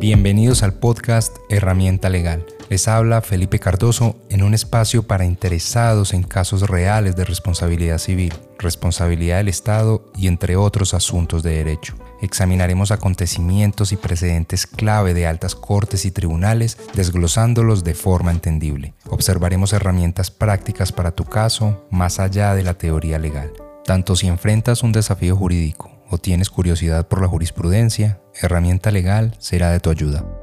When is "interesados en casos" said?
5.26-6.70